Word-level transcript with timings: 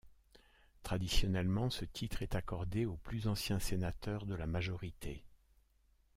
Traditionnellement, 0.81 1.69
ce 1.69 1.85
titre 1.85 2.23
est 2.23 2.33
accordé 2.33 2.85
au 2.85 2.95
plus 2.97 3.27
ancien 3.27 3.59
sénateur 3.59 4.25
de 4.25 4.33
la 4.33 4.47
majorité. 4.47 5.23